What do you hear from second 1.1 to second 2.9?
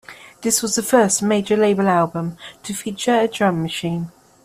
major label album to